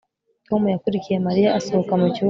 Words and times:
Tom 0.47 0.61
yakurikiye 0.73 1.17
Mariya 1.27 1.49
asohoka 1.59 1.93
mu 1.99 2.05
cyumba 2.13 2.19